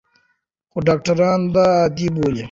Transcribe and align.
خو 0.71 0.77
ډاکټران 0.87 1.39
دا 1.55 1.65
عادي 1.79 2.07
بولي. 2.15 2.39